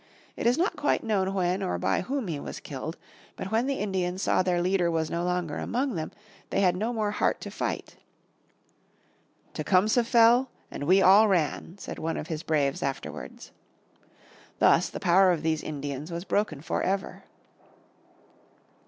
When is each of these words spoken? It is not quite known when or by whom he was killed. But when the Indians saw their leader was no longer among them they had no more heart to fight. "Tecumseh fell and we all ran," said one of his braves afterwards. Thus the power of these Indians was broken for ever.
It 0.35 0.47
is 0.47 0.57
not 0.57 0.75
quite 0.77 1.03
known 1.03 1.31
when 1.35 1.61
or 1.61 1.77
by 1.77 2.01
whom 2.01 2.27
he 2.27 2.39
was 2.39 2.59
killed. 2.59 2.97
But 3.35 3.51
when 3.51 3.67
the 3.67 3.75
Indians 3.75 4.23
saw 4.23 4.41
their 4.41 4.59
leader 4.59 4.89
was 4.89 5.11
no 5.11 5.23
longer 5.23 5.57
among 5.59 5.93
them 5.93 6.11
they 6.49 6.61
had 6.61 6.75
no 6.75 6.91
more 6.91 7.11
heart 7.11 7.39
to 7.41 7.51
fight. 7.51 7.97
"Tecumseh 9.53 10.03
fell 10.03 10.49
and 10.71 10.85
we 10.85 11.03
all 11.03 11.27
ran," 11.27 11.77
said 11.77 11.99
one 11.99 12.17
of 12.17 12.29
his 12.29 12.41
braves 12.41 12.81
afterwards. 12.81 13.51
Thus 14.57 14.89
the 14.89 14.99
power 14.99 15.31
of 15.31 15.43
these 15.43 15.61
Indians 15.61 16.11
was 16.11 16.25
broken 16.25 16.61
for 16.61 16.81
ever. 16.81 17.25